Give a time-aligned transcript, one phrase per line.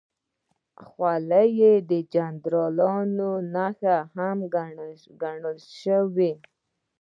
[0.87, 1.51] خولۍ
[1.89, 4.37] د جنرالانو نښه هم
[5.21, 6.33] ګڼل شوې.